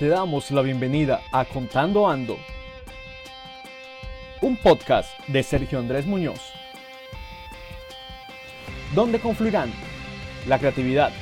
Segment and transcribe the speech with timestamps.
[0.00, 2.38] te damos la bienvenida a Contando Ando,
[4.40, 6.40] un podcast de Sergio Andrés Muñoz,
[8.94, 9.70] donde confluirán
[10.48, 11.12] la creatividad,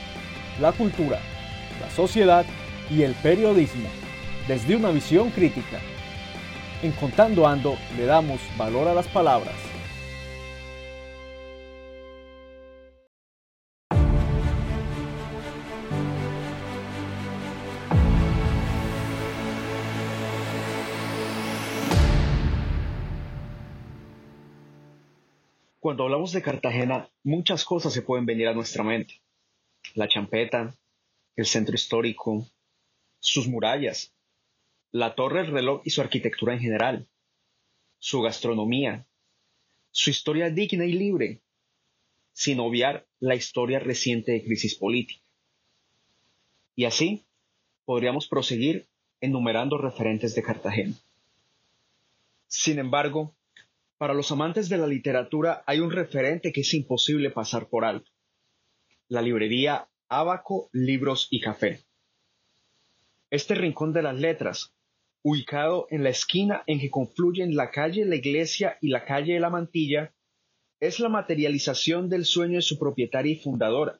[0.60, 1.18] la cultura,
[1.80, 2.46] la sociedad
[2.88, 3.88] y el periodismo
[4.46, 5.80] desde una visión crítica.
[6.80, 9.56] En Contando Ando le damos valor a las palabras.
[25.80, 29.22] Cuando hablamos de Cartagena, muchas cosas se pueden venir a nuestra mente.
[29.94, 30.76] La champeta,
[31.36, 32.48] el centro histórico,
[33.20, 34.12] sus murallas,
[34.90, 37.08] la torre del reloj y su arquitectura en general,
[37.98, 39.06] su gastronomía,
[39.92, 41.42] su historia digna y libre,
[42.32, 45.22] sin obviar la historia reciente de crisis política.
[46.74, 47.24] Y así
[47.84, 48.88] podríamos proseguir
[49.20, 50.94] enumerando referentes de Cartagena.
[52.48, 53.34] Sin embargo,
[53.98, 58.10] para los amantes de la literatura hay un referente que es imposible pasar por alto.
[59.08, 61.84] La librería Abaco Libros y Café.
[63.30, 64.72] Este rincón de las letras,
[65.22, 69.40] ubicado en la esquina en que confluyen la calle La Iglesia y la calle de
[69.40, 70.14] la Mantilla,
[70.78, 73.98] es la materialización del sueño de su propietaria y fundadora,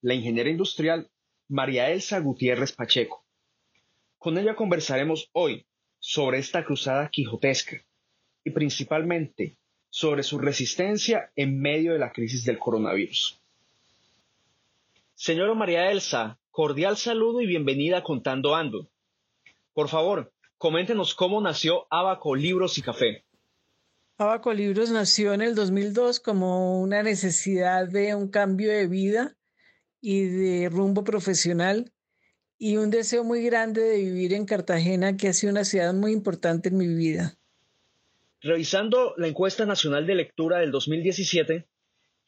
[0.00, 1.10] la ingeniera industrial
[1.48, 3.26] María Elsa Gutiérrez Pacheco.
[4.16, 5.66] Con ella conversaremos hoy
[5.98, 7.84] sobre esta cruzada quijotesca
[8.44, 9.56] y principalmente
[9.90, 13.40] sobre su resistencia en medio de la crisis del coronavirus.
[15.14, 18.88] Señora María Elsa, cordial saludo y bienvenida a Contando Ando.
[19.72, 23.24] Por favor, coméntenos cómo nació Abaco Libros y Café.
[24.16, 29.36] Abaco Libros nació en el 2002 como una necesidad de un cambio de vida
[30.00, 31.92] y de rumbo profesional
[32.58, 36.12] y un deseo muy grande de vivir en Cartagena, que ha sido una ciudad muy
[36.12, 37.37] importante en mi vida.
[38.40, 41.66] Revisando la encuesta nacional de lectura del 2017,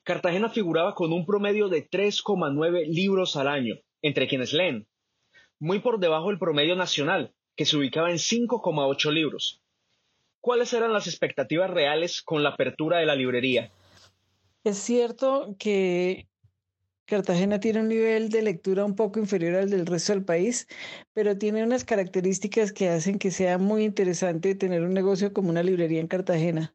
[0.03, 4.88] Cartagena figuraba con un promedio de 3,9 libros al año entre quienes leen,
[5.60, 9.62] muy por debajo del promedio nacional, que se ubicaba en 5,8 libros.
[10.41, 13.71] ¿Cuáles eran las expectativas reales con la apertura de la librería?
[14.65, 16.29] Es cierto que
[17.10, 20.69] Cartagena tiene un nivel de lectura un poco inferior al del resto del país,
[21.12, 25.65] pero tiene unas características que hacen que sea muy interesante tener un negocio como una
[25.65, 26.72] librería en Cartagena.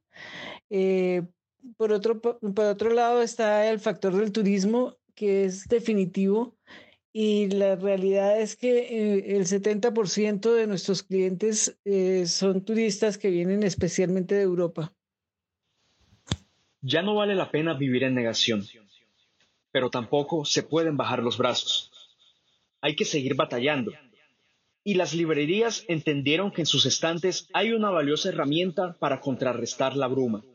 [0.70, 1.24] Eh,
[1.78, 6.58] por, otro, por otro lado está el factor del turismo, que es definitivo,
[7.14, 13.30] y la realidad es que eh, el 70% de nuestros clientes eh, son turistas que
[13.30, 14.94] vienen especialmente de Europa.
[16.82, 18.64] Ya no vale la pena vivir en negación
[19.76, 21.92] pero tampoco se pueden bajar los brazos.
[22.80, 23.92] Hay que seguir batallando.
[24.86, 30.08] Y las librerías entendieron que en sus estantes hay una valiosa herramienta para contrarrestar la
[30.08, 30.46] bruma.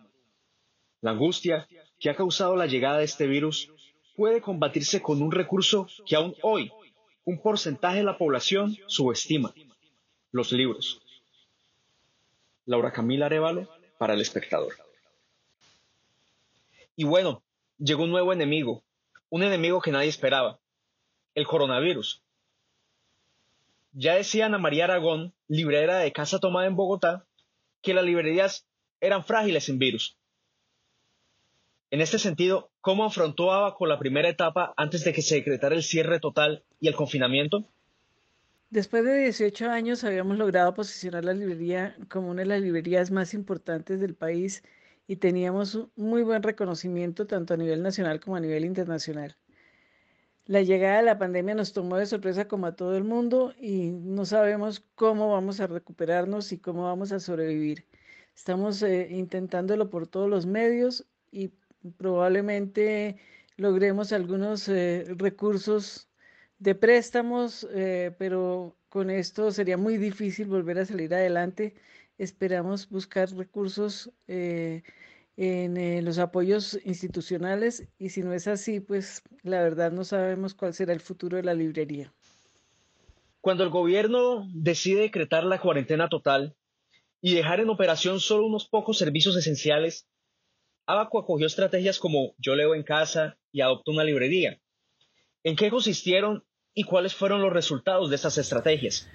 [1.03, 3.71] La angustia que ha causado la llegada de este virus
[4.17, 6.73] puede combatirse con un recurso que aún hoy
[7.27, 9.53] un porcentaje de la población subestima,
[10.33, 11.03] los libros.
[12.65, 14.73] Laura Camila Arevalo para el espectador.
[16.97, 17.43] Y bueno,
[17.77, 18.83] llegó un nuevo enemigo,
[19.31, 20.61] un enemigo que nadie esperaba,
[21.35, 22.23] el coronavirus.
[23.93, 27.25] Ya decía Ana María Aragón, librera de Casa Tomada en Bogotá,
[27.83, 28.67] que las librerías
[29.01, 30.17] eran frágiles sin virus.
[31.91, 35.83] En este sentido, ¿cómo afrontó Abaco la primera etapa antes de que se decretara el
[35.83, 37.65] cierre total y el confinamiento?
[38.71, 43.35] Después de 18 años habíamos logrado posicionar la librería como una de las librerías más
[43.35, 44.63] importantes del país
[45.11, 49.37] y teníamos un muy buen reconocimiento tanto a nivel nacional como a nivel internacional.
[50.47, 53.91] La llegada de la pandemia nos tomó de sorpresa como a todo el mundo y
[53.91, 57.89] no sabemos cómo vamos a recuperarnos y cómo vamos a sobrevivir.
[58.37, 61.51] Estamos eh, intentándolo por todos los medios y
[61.97, 63.17] probablemente
[63.57, 66.09] logremos algunos eh, recursos
[66.61, 71.75] de préstamos, eh, pero con esto sería muy difícil volver a salir adelante
[72.21, 74.83] esperamos buscar recursos eh,
[75.39, 80.53] en eh, los apoyos institucionales y si no es así, pues la verdad no sabemos
[80.53, 82.13] cuál será el futuro de la librería.
[83.41, 86.55] Cuando el gobierno decide decretar la cuarentena total
[87.23, 90.07] y dejar en operación solo unos pocos servicios esenciales,
[90.87, 94.61] Abaco acogió estrategias como Yo leo en casa y adopto una librería.
[95.43, 96.45] ¿En qué consistieron
[96.75, 99.09] y cuáles fueron los resultados de estas estrategias?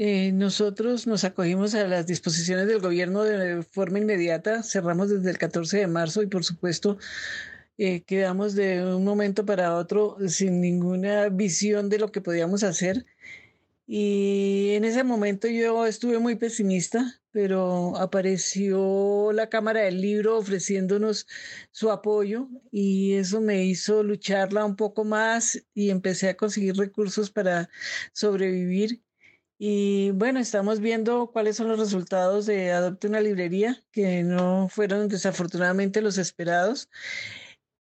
[0.00, 5.38] Eh, nosotros nos acogimos a las disposiciones del gobierno de forma inmediata, cerramos desde el
[5.38, 6.98] 14 de marzo y por supuesto
[7.78, 13.06] eh, quedamos de un momento para otro sin ninguna visión de lo que podíamos hacer
[13.86, 21.26] Y en ese momento yo estuve muy pesimista, pero apareció la Cámara del Libro ofreciéndonos
[21.72, 27.30] su apoyo y eso me hizo lucharla un poco más y empecé a conseguir recursos
[27.30, 27.70] para
[28.12, 29.02] sobrevivir.
[29.60, 35.08] Y bueno, estamos viendo cuáles son los resultados de Adopte una librería, que no fueron
[35.08, 36.88] desafortunadamente los esperados.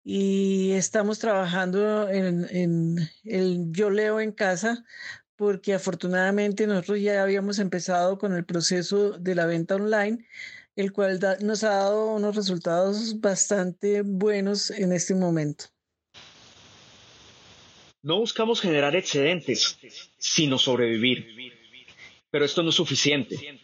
[0.03, 4.83] Y estamos trabajando en, el Yo Leo en Casa
[5.35, 10.25] porque afortunadamente nosotros ya habíamos empezado con el proceso de la venta online,
[10.75, 15.65] el cual nos ha dado unos resultados bastante buenos en este momento.
[18.01, 19.77] No buscamos generar excedentes,
[20.17, 21.56] sino sobrevivir.
[22.29, 23.59] Pero esto no es suficiente.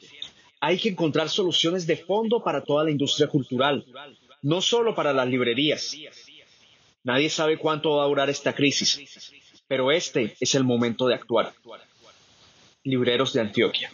[0.59, 3.85] Hay que encontrar soluciones de fondo para toda la industria cultural,
[4.41, 5.95] no solo para las librerías.
[7.03, 9.31] Nadie sabe cuánto va a durar esta crisis,
[9.67, 11.53] pero este es el momento de actuar.
[12.83, 13.91] Libreros de Antioquia.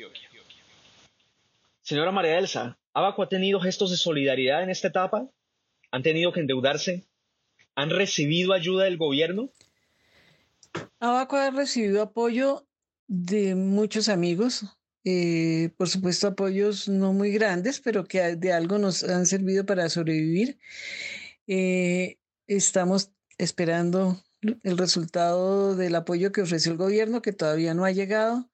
[1.82, 5.30] Señora María Elsa, ¿Abaco ha tenido gestos de solidaridad en esta etapa?
[5.92, 7.08] ¿Han tenido que endeudarse?
[7.76, 9.50] ¿Han recibido ayuda del gobierno?
[11.00, 12.68] Abaco ha recibido apoyo
[13.10, 14.66] de muchos amigos,
[15.04, 19.90] eh, por supuesto apoyos no muy grandes, pero que de algo nos han servido para
[19.90, 20.60] sobrevivir.
[21.48, 24.24] Eh, estamos esperando
[24.64, 28.50] el resultado del apoyo que ofreció el gobierno, que todavía no ha llegado.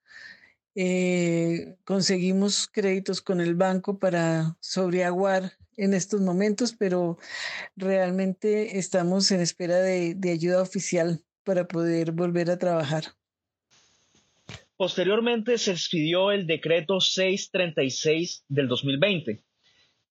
[0.75, 7.17] Eh, conseguimos créditos con el banco para sobreaguar en estos momentos, pero
[7.75, 13.15] realmente estamos en espera de, de ayuda oficial para poder volver a trabajar.
[14.77, 19.41] Posteriormente se expidió el decreto 636 del 2020,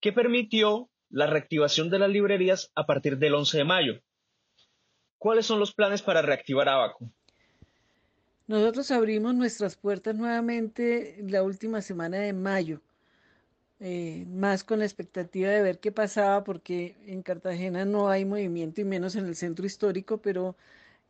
[0.00, 4.00] que permitió la reactivación de las librerías a partir del 11 de mayo.
[5.18, 7.10] ¿Cuáles son los planes para reactivar Abaco?
[8.46, 12.80] Nosotros abrimos nuestras puertas nuevamente la última semana de mayo,
[13.80, 18.80] eh, más con la expectativa de ver qué pasaba, porque en Cartagena no hay movimiento
[18.80, 20.56] y menos en el centro histórico, pero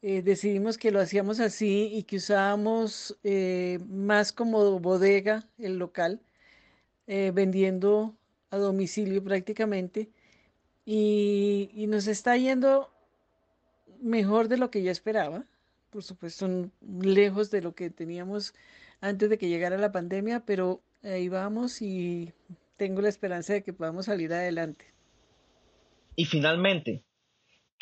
[0.06, 6.20] eh, decidimos que lo hacíamos así y que usábamos eh, más como bodega el local,
[7.06, 8.14] vendiendo
[8.50, 10.10] a domicilio prácticamente.
[10.86, 12.90] Y, y nos está yendo
[14.00, 15.44] mejor de lo que yo esperaba,
[15.90, 18.54] por supuesto lejos de lo que teníamos
[19.00, 22.32] antes de que llegara la pandemia, pero ahí vamos y
[22.76, 24.86] tengo la esperanza de que podamos salir adelante.
[26.16, 27.02] Y finalmente,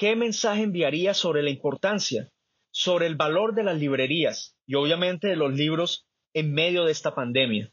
[0.02, 2.28] ¿qué mensaje enviaría sobre la importancia,
[2.72, 7.14] sobre el valor de las librerías y obviamente de los libros en medio de esta
[7.14, 7.72] pandemia?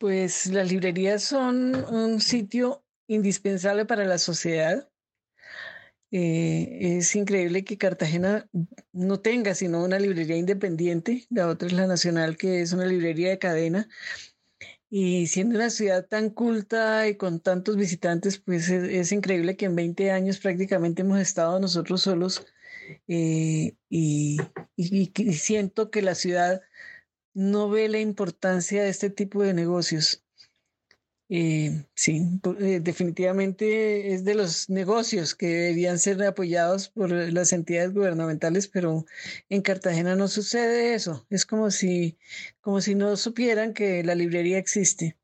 [0.00, 4.90] Pues las librerías son un sitio indispensable para la sociedad.
[6.10, 8.48] Eh, es increíble que Cartagena
[8.92, 13.28] no tenga sino una librería independiente, la otra es la Nacional, que es una librería
[13.28, 13.88] de cadena.
[14.90, 19.76] Y siendo una ciudad tan culta y con tantos visitantes, pues es, increíble que en
[19.76, 22.44] 20 años prácticamente hemos estado nosotros solos
[23.06, 24.38] eh, y
[25.32, 26.60] siento que la ciudad
[27.34, 30.24] no ve la importancia de este tipo de negocios.
[31.32, 37.94] Eh, sí, eh, definitivamente es de los negocios que deberían ser apoyados por las entidades
[37.94, 39.06] gubernamentales, pero
[39.48, 41.24] en Cartagena no sucede eso.
[41.30, 42.18] Es como si,
[42.60, 45.16] como si no supieran que la librería existe.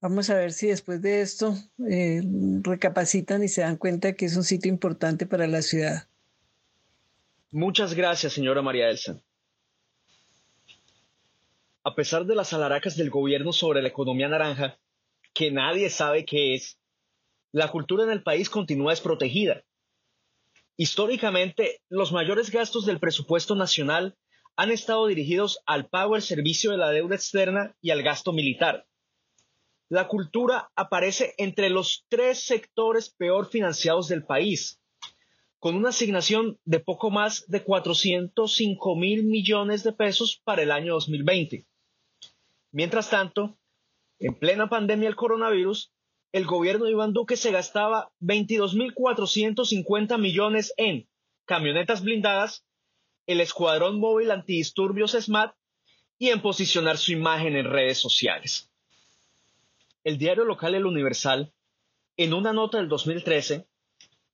[0.00, 1.54] Vamos a ver si después de esto
[1.90, 2.22] eh,
[2.62, 6.08] recapacitan y se dan cuenta que es un sitio importante para la ciudad.
[7.50, 9.20] Muchas gracias, señora María Elsa.
[11.82, 14.78] A pesar de las alaracas del gobierno sobre la economía naranja,
[15.34, 16.78] que nadie sabe qué es,
[17.52, 19.64] la cultura en el país continúa desprotegida.
[20.76, 24.16] Históricamente, los mayores gastos del presupuesto nacional
[24.56, 28.86] han estado dirigidos al pago del servicio de la deuda externa y al gasto militar.
[29.88, 34.80] La cultura aparece entre los tres sectores peor financiados del país,
[35.58, 40.94] con una asignación de poco más de 405 mil millones de pesos para el año
[40.94, 41.66] 2020.
[42.72, 43.58] Mientras tanto,
[44.18, 45.92] en plena pandemia del coronavirus,
[46.32, 51.08] el gobierno de Iván Duque se gastaba 22.450 millones en
[51.44, 52.64] camionetas blindadas,
[53.26, 55.54] el escuadrón móvil antidisturbios SMAT
[56.18, 58.70] y en posicionar su imagen en redes sociales.
[60.04, 61.52] El diario local El Universal,
[62.16, 63.66] en una nota del 2013,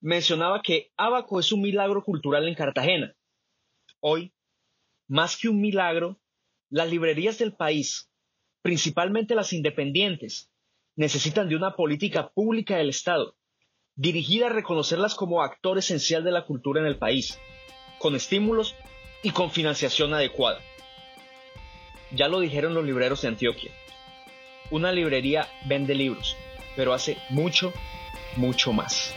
[0.00, 3.14] mencionaba que Abaco es un milagro cultural en Cartagena.
[4.00, 4.32] Hoy,
[5.06, 6.18] más que un milagro,
[6.70, 8.09] las librerías del país
[8.62, 10.50] principalmente las independientes,
[10.96, 13.36] necesitan de una política pública del Estado,
[13.96, 17.38] dirigida a reconocerlas como actor esencial de la cultura en el país,
[17.98, 18.74] con estímulos
[19.22, 20.60] y con financiación adecuada.
[22.12, 23.72] Ya lo dijeron los libreros de Antioquia.
[24.70, 26.36] Una librería vende libros,
[26.76, 27.72] pero hace mucho,
[28.36, 29.14] mucho más.